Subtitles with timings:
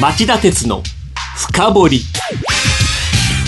[0.00, 0.80] 町田鉄の
[1.36, 2.00] 深掘り。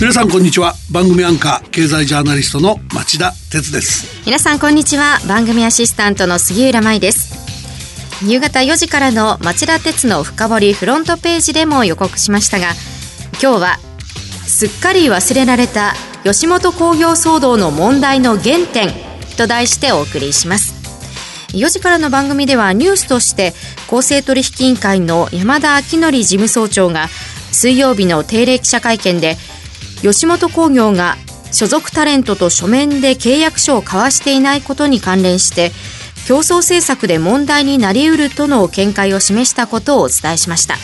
[0.00, 0.74] 皆さんこんにちは。
[0.90, 4.24] 番組アンカー経済ジャーナリストの町田鉄です。
[4.26, 5.20] 皆さんこんにちは。
[5.28, 8.26] 番組アシスタントの杉浦舞です。
[8.26, 12.72] 夕方4時からの町田鉄の深掘りフロントページでも予告しましたが
[13.40, 13.76] 今日は
[14.44, 15.94] すっかり忘れられた
[16.24, 18.90] 吉本興業騒動の問題の原点
[19.38, 20.79] と題してお送りします
[21.52, 23.52] 4時からの番組ではニュースとして
[23.88, 27.08] 公正取引委員会の山田昭則事務総長が
[27.52, 29.36] 水曜日の定例記者会見で
[30.02, 31.16] 吉本興業が
[31.52, 35.72] 所属タレントと書面で契約書を交わしていないことに関連して
[36.26, 40.76] 競争政策で問題になりうるとの見解を示したことをお伝えしました。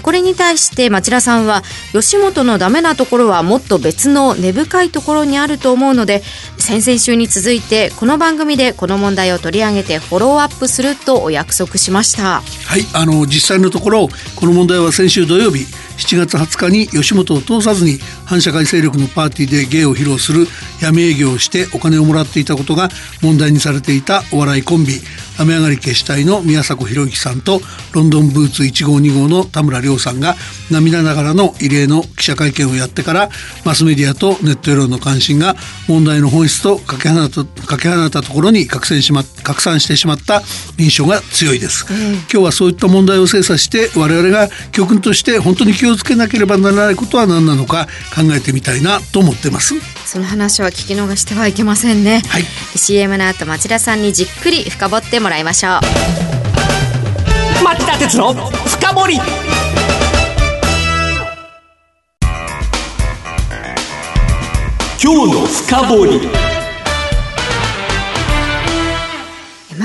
[0.00, 6.22] これに対して町田さんは吉本のダメなところはもっと別の根深いところにあると思うので
[6.58, 12.42] 先々週に続いてこの番組でこの問題を取り上げてフォローアップするとお約束しました。
[12.42, 20.46] はいあの実際のところこの問題は先週土曜日7月20日に吉本を通さずに反社会勢力のパーティーで芸を披露する
[20.82, 22.88] 闇営業をしてお金をもらっていたことが
[23.22, 25.00] 問題にされていたお笑いコンビ
[25.38, 27.60] 雨上がり消したいの宮迫博之さんと
[27.92, 30.34] ロンドンブーツ1号2号の田村亮さんが
[30.70, 33.28] 涙ながらの異例の記者会見をやってから
[33.64, 35.54] マスメディアとネット世論の関心が
[35.88, 40.42] 問題の本質とかけ離たかけ離たところに拡散しま拡散してしまった
[40.78, 49.74] 印象が強いです、うん、今日はそういった問題を精査して我々が教訓として本当に気をつけなければならないことは何なのか考えてみたいなと思ってます。
[50.04, 52.42] その話は聞き逃してはいけませんね、はい、
[52.76, 55.80] CM の後町田さんにじっくり深掘ってもらいましょう。
[57.64, 59.20] 町田鉄の深掘り。
[65.00, 66.55] 今日の深掘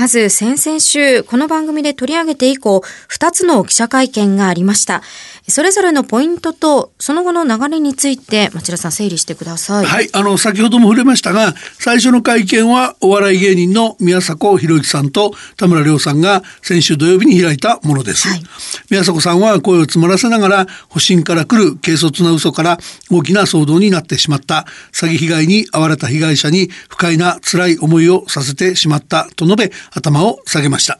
[0.02, 5.00] まず先々週、この番組で取り上げて以降、2つの記者会見がありました。
[5.48, 9.86] それぞれのポイントとその後の流れについて町田さん整理してください。
[9.86, 18.28] はい、あの先ほども触れましたが、最初の会見はお笑い芸人の宮迫博之さんと田村亮さんが先週土曜日に開いたものです。
[18.28, 18.42] はい、
[18.90, 22.78] 宮迫さんは声を詰まらせながら保身から来る軽率な嘘から
[23.10, 30.98] 大きな騒動になってしまった詐欺被害に遭われた被害者に不快な辛い思いをさせてしまったと述べ頭を下げました。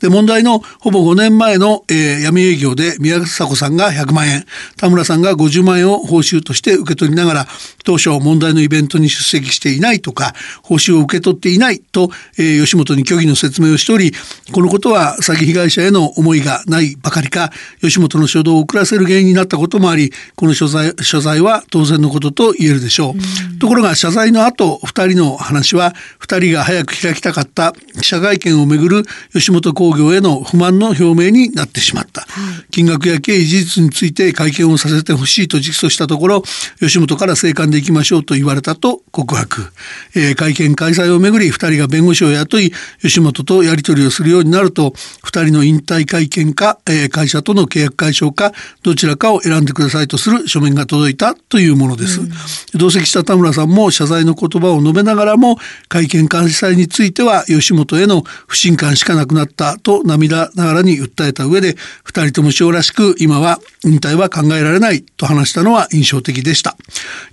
[0.00, 4.44] で問題のほぼ5年前の、えー、闇営業で宮迫さんがが100万円
[4.76, 7.46] 田村さんが50万円を報酬として受け取りながら
[7.84, 14.12] 当初問題のイベントに出席していないとか報酬を受け取っていないと、えー、吉本に虚偽の説明をしており
[14.52, 17.50] このことは詐欺被害者への思いがないばかりか
[17.80, 23.14] 吉本の初動を遅らせる原因になったこともありこの謝罪謝罪は当然のことと言えるでしょう。
[23.56, 29.02] うところが謝罪の後2人の話は2人が早く開きたかった記者会見をめぐる
[29.34, 32.22] 吉本興業への不満の表明になってしまった。
[32.22, 32.26] は
[32.62, 36.42] い、金額や経緯事実について会見をさせてほしいと直訴したところ
[36.80, 39.72] 吉本から静観で行きましょうと言われたと告白、
[40.16, 48.52] えー、会見開催をめぐり2人が弁護士を雇い吉本とやり取りをするようになると2人の引退会見か、えー、会社との契約解消か
[48.82, 52.30] どちらかを選んでくださいとする書面が届いたというものです、うん、
[52.74, 55.56] 同席した田村さんも謝罪の言葉を述べながらも
[55.88, 66.76] 会見開催については吉本へのの不信感しかなくなったと涙ながらに訴えた上で2人とも将らしく今は引退は考えられないと話したのは印象的でした。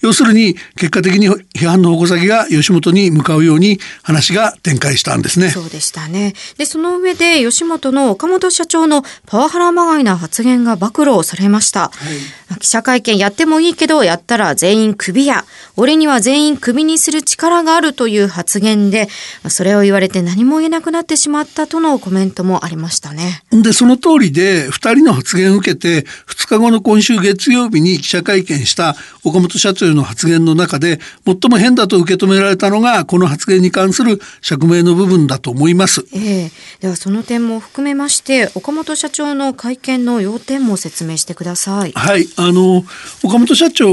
[0.02, 5.50] 要するに結果的に批判の矛先が吉本に向かうように話が展開したんですね。
[5.50, 6.34] そうでしたね。
[6.58, 11.90] で、その上で吉本の岡本社長のパワハラまがいな発言が暴露されました。
[11.90, 11.92] は
[12.58, 15.46] い、記者会見やってもいいけどやったら全員クビや、
[15.78, 19.08] 俺には全員クビにする力があるという発言で、
[19.50, 23.44] それを言われて何も言えなくなってしまったとのコメントもありましたね。
[23.52, 26.06] で、その通りで2人の発言を受けて
[26.42, 36.04] 2日後の今週月曜日に記者会見した岡本社長の発言の中で最も変だと受け止められたのがこの発言に関する釈明の部分だと思います。
[36.14, 36.52] えー、
[36.82, 41.92] ではその点も含めまして岡本社長の会見の要点も説明してください。
[41.92, 42.84] はい、あの
[43.24, 43.88] 岡本社長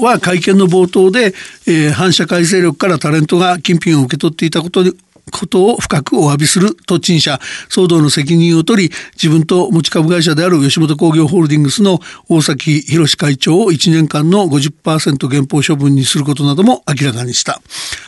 [0.00, 1.34] は会見の冒頭で、
[1.66, 4.84] えー、反社会勢力からタレントが金品を受け取っていたこと
[5.30, 17.60] ことを深くお詫びすると陳謝騒動の責任を取り自分と持ち株会社である吉本興業ホールディングスの大崎宏会長を1年間の50%減法処分にすることなども明らかにした。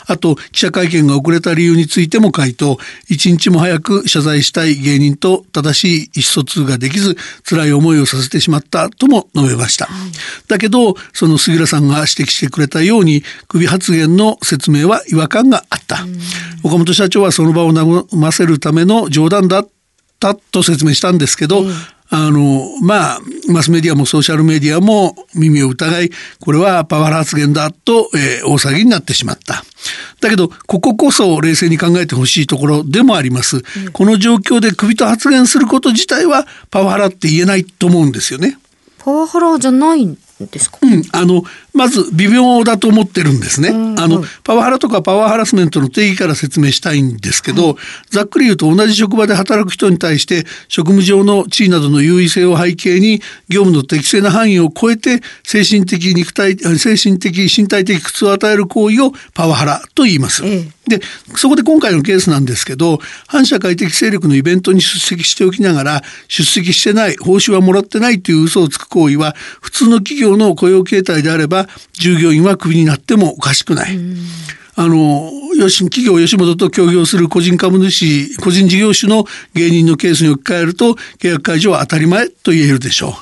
[0.07, 2.79] あと記者会見が遅れた理由についても回答。
[3.09, 10.11] 一日も早く謝罪したい芸人と正しい意思疎通ができず辛い思いをさせてしまったとも述べました、はい、
[10.49, 16.07] だけどその杉浦さんが指摘してくれたように首発言の説明は違和感があった。
[16.63, 19.69] 岡本社長はその場を和ませるための冗談だっ
[20.19, 21.73] たと説明したんですけど、うん
[22.13, 26.11] あの、まあ、マスメディアもソーシャルメディアも耳を疑い、
[26.41, 29.63] これはパワハラ発言だと、えー、大騒ぎになってしまった。
[30.21, 33.59] だけど、こここそ冷静に考えてほしいところでもあります。
[33.59, 38.59] うん、この状況で首と発言すること自体はパワハラって言えないと思うんですよね。
[38.99, 41.43] パワハラじゃないんですか、うん、あの
[41.75, 47.77] まず微妙だと思ってるんですね、あのパワハラとかパワーハラスメントの定義から説明したいんですけど、はい、
[48.11, 60.45] ざっくり言うと同じ職場で働く人に対して職務上の地位などの優位性を背景に業務の適正な範囲を超えて精神的肉体精神的身体的苦痛を与える行為をパワハラと言います。
[60.45, 61.01] ええで
[61.37, 73.99] そこで今回のケースなんですけど反社会的勢力のイベントに出席しておきながら出席してない報酬はもらってないという嘘をつく行為は普通の企業の雇用形態であれば従業員はクビになってもおかしくない。
[74.77, 75.31] あの
[75.69, 79.25] 企業吉本と協業する個人株主個人事業主の
[79.55, 83.13] 芸人のケースに置き換えると契約解除は当たり前と言えるでしょう。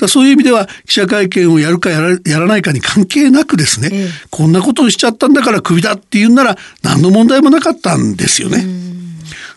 [0.00, 3.90] だそういう意味では記者会見をやるかやらやらないかに関係なくですね、
[4.30, 8.64] こんなことをしちゃったんだからクビだって言うなら何の問題もなかったんですよね。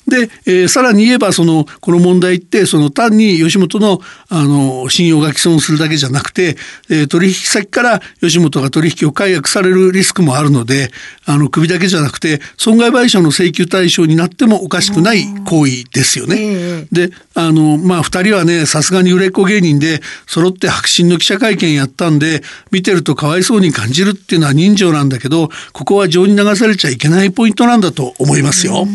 [0.08, 4.00] で、えー、さらに言えばそのこの問題ってその単に吉本の
[4.30, 6.58] あの信用が毀損するだけじゃなくて、
[6.90, 10.92] えー、取引先から吉本が取引を解約されるリスクもあるので
[11.26, 16.88] あの首だけじゃなくて損害賠償の請求対象になってもおかしくない行為ですよね。
[16.92, 28.86] であのまあ2人はねさすがに売れっ子芸人で揃って白真の記者会見やったんで見てるとかわいそうに感じるっていうのは人情なんだけどここは情に流されちゃいけないポイントなんだと思いますよ。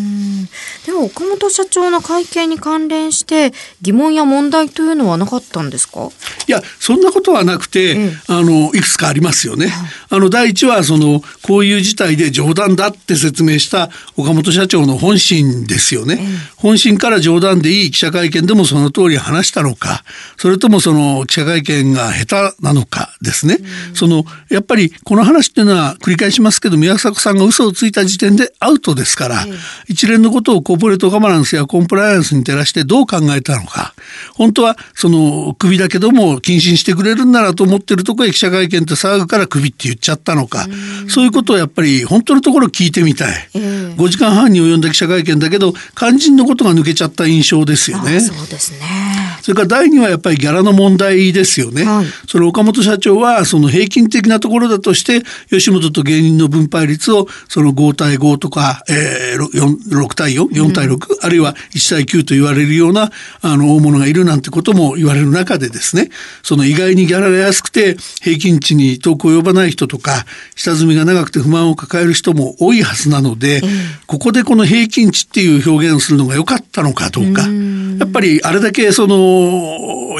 [0.84, 6.08] では岡本社長の会見に関連して疑問や問題というのはなかったんですか？
[6.48, 9.72] いやそんなことはなくて、ええ、あのいくつかありますよね。
[10.08, 16.18] あの第一はそのこういう事態で冗談だって説明した岡本社長の本心ですよね。
[16.20, 16.24] え、
[16.56, 20.04] 本心から冗談でいい記者会見でもその通り話したのか
[20.36, 23.58] それともその記者会見が下手なのかですね。
[23.94, 29.46] そのやっぱりこの話っていうのは繰り返しますけど宮迫さんが嘘をついた時点でアウトですから、
[29.88, 33.94] 一連のことをコーポレートガバナンスやコンプライアンスに照らしてどう考えたのか。
[34.34, 40.66] 本当はその首だけども謹慎してくれるんならと思ってるとこへ記者会見って騒ぐから首って言っちゃったのか。
[41.08, 48.20] そういうことをやっぱり本当のところ聞いてみたい、5時間半に及んだ記者会見だけど肝心のことが抜けちゃった印象ですよね。
[48.20, 49.15] そうですね
[49.46, 51.84] それから第2はやっぱりギャラの問題ですよね。
[51.84, 66.08] はい、その岡本社長はその平均的なところだとして吉本と芸人の分配率をその5対5とか、えー、6対44対6、うん、あるいは1対9と言われるようなあの大物がいるなんてことも言われる中でですね。
[66.42, 70.26] その意外にギャラが安くて平均値に遠く及ばない人とか
[70.56, 73.68] 下積みが長くて不満を抱える人も多いはずなので、うん、
[74.08, 77.44] ここでこの平均値っていう表現をするのが良かったのかどうか。
[77.44, 77.98] うん。
[78.00, 79.35] やっぱりあれだけその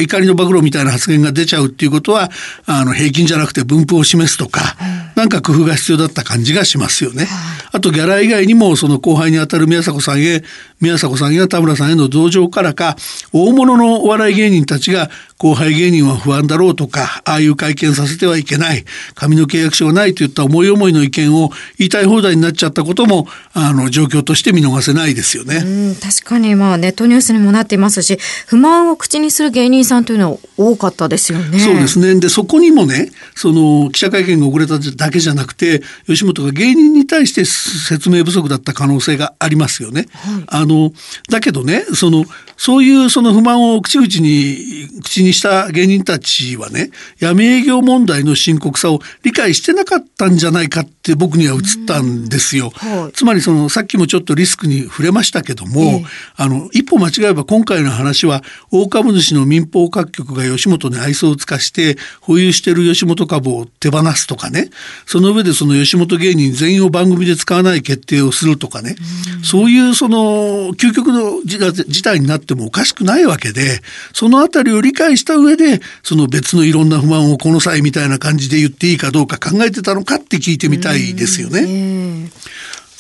[0.01, 2.31] 怒りの暴露みたいな発言が出ちゃうっていうことは
[2.67, 4.77] あの平均じゃなくて分布を示すとか、
[5.15, 7.27] なんか工夫が必要だった感じがしますよね。
[7.73, 10.43] あとギャラ以外にもその後輩にあたる宮迫さんへ
[10.81, 12.97] 宮迫さんや田村さんへの同情からか
[13.33, 18.85] 大物のお笑い芸人たちが後輩芸人は不安だろうとかああいう会見させてはいけない
[19.15, 25.57] 紙の契約書がないといった思い思いの意見を言いたい放題になっちゃったこともあの状況として見逃せないですよね。
[25.57, 31.59] うん確かにまあネットニュースにもなっていますし不満を口にする芸人さんというのは多かったですよね。
[31.59, 40.07] そうですねでそこにもねその記者会見が遅れただけじゃなくて吉本が芸人に対して説明不足だった可能性がありますよね。
[40.13, 40.93] はい、あの
[41.29, 42.25] だけどねその
[42.57, 52.71] そういうその不満を口々に口にした芸人たちはね闇営業問題の深刻さを理解してなかったんじゃないかって僕には映ったんですよ。
[52.71, 56.05] はい、つまりそのさっきもちょっとリスクに触れましたけども、ええ、
[56.37, 64.71] あの一歩間違えば今回の話は大株主の民放各局が吉本に愛想を尽かして保有している吉本株を手放すとかね。
[65.07, 68.97] その上でその吉本芸人全員を番組で使わない決定をするとかね、
[69.43, 73.81] うそういうその究極の事態になってもおかしくないわけで
[74.13, 82.31] そのあたりを理解した上でその別のいろんな不満をこの際みたいな感じで言っていいかどうか考えてたのかって聞いてみたいですよね。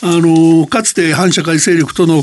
[0.02, 2.22] あのかつて反社会勢力との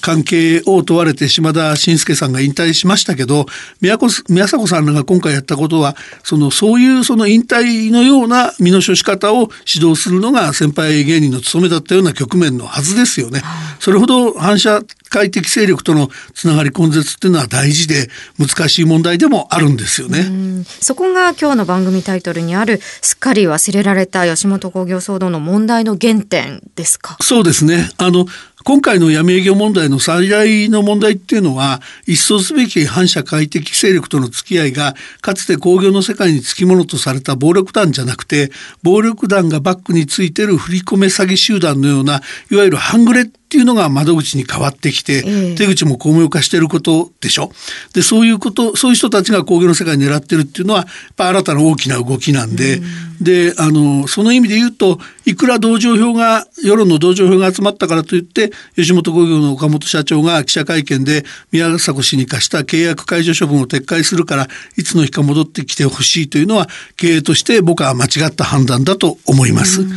[0.00, 3.46] 関係を問われて島田紳介さんが引退しましたけど
[3.80, 13.42] 宮宮迫さんらが今回やったことはそのそういうその引退のような身の処し方を指導するのが先輩芸人の務めだったような局面のはずですよね。
[13.78, 20.64] それほど反社会的勢力とのつながり根絶っていうのは大事で難しい問題でもあるんですよね。
[20.80, 27.16] そこが今日の番組タイトルにあるすっかり忘れられた吉本興業騒動の問題の原点ですか？
[27.20, 27.90] そうですね。
[27.98, 28.26] あの
[28.62, 38.50] 今回の闇営業問題の最大の問題っていうのは一掃すべき反社会的勢力との付き合いがかつて工業の世界につきものとされた暴力団じゃなくて
[38.82, 47.50] 暴力団がバックについてる振り込め詐欺集団のようないわゆる半グレっていうのが窓口に変わってきて、え手口も巧妙化していることでしょ？
[47.92, 69.82] でそういうことそういう人たちが工業の世界に狙ってるっていうのはやっぱ新たな大きな動きなんで、うん、であのその意味で言うといくら同情票が世論の同情票が集まったからといって吉本興業の岡本社長が記者会見で宮迫氏に課した契約解除処分を撤回するからいつの日か戻ってきてほしいというのは経営として僕は間違った判断だと思います。
[69.82, 69.90] うん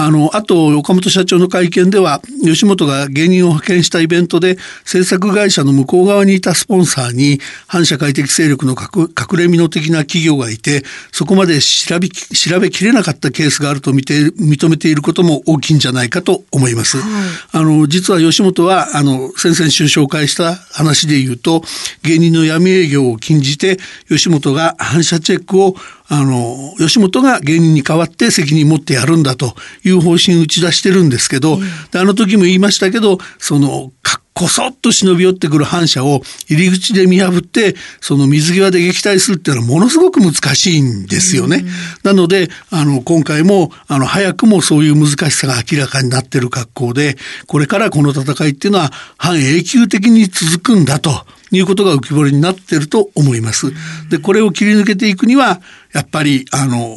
[0.00, 16.98] あの、あと、岡本社長の会見では、吉本が芸人を派遣したイベントで、制作会社の向こう側にいたスポンサーに、反社会的勢力の隠れ身の的な企業がいて、そこまで調べ、調べきれなかったケースがあると見て、認めていることも大きいんじゃないかと思います。
[16.98, 21.62] はい、あの、実は吉本は、あの、先々週紹介した話で言うと、
[22.02, 25.74] 芸人の闇営業を禁じて、吉本が反社チェックを
[26.08, 29.54] あの吉本が芸人に代わって責任持ってやるんだと
[29.84, 31.58] いう方針を打ち出してるんですけど、
[31.94, 33.92] あの時も言いましたけどその
[34.38, 41.64] こそっと忍び寄ってくる反社を入り口で見破ってその水際で撃退するっていうのはものすごく難しいんですよね。
[42.04, 47.16] なのであの今回もあの早くもそういう難しさが明らかになってる格好で
[47.48, 51.10] これからこの戦いっていうのは半永久的に続くんだと
[51.50, 53.72] いうことが浮き彫りになってると思います。
[54.10, 55.60] で、これを切り抜けていくには、
[55.92, 56.96] やっぱり、あの、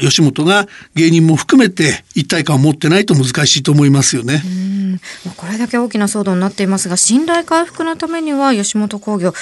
[0.00, 4.42] 吉本が芸人も含めて一体感を持ってないと難しいと思いますよね。
[5.36, 9.34] これだけ大きな騒動になっていますが、信頼回復のためには吉本興業、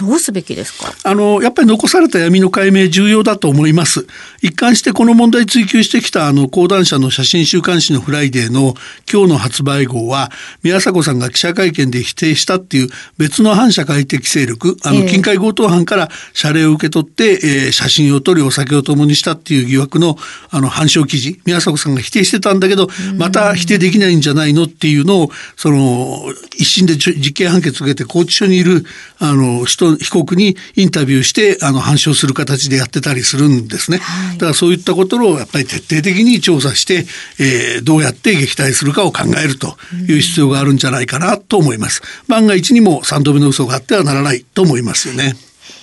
[0.00, 0.94] どうすべきですか？
[1.04, 4.06] あのやっぱり残された闇の解明重要だと思います。
[4.40, 8.74] 一貫してこの問題追及してきたあの講談社の写真週刊誌のフライデーの
[9.12, 10.30] 今日の発売号は
[10.62, 12.88] 宮迫さんが記者会見で否定したっていう
[13.18, 20.16] 別の反社会的勢力あの金塊強盗犯から謝礼を受け取って、えー、写真を撮りお酒を共にしたっていう疑惑の
[20.48, 22.88] あの反証記事宮迫さんが否定してたんだけど
[23.18, 26.24] また否定できないんじゃないのっていうのをその
[26.56, 28.84] 一審で実刑判決を受けて拘置所にいる
[29.18, 37.06] あの人被告にインタビューしてあの反証する形でやってたりするんですね、はい、だからそういったことをやっぱり徹底的に調査して、
[37.38, 39.76] えー、どうやって撃退するかを考えると
[40.08, 42.02] いう必要があるんじゃないかなと思います。
[42.28, 45.34] 万が一にも3度目の嘘があってはならないと思いますよね。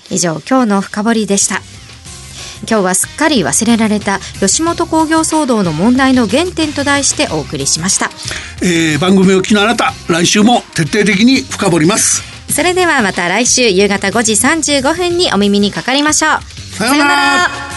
[0.10, 1.62] 以上今日の深掘りでした。
[2.62, 8.10] 今日はすっかり忘れられた吉本興業騒動の問題の原点と題してお送りしました、
[8.66, 16.42] えー、番組を聞きのあなた来週も徹底的に深掘りますそれではまた来週夕方5時35分にお耳にかかりましょう。
[16.76, 17.77] さようなら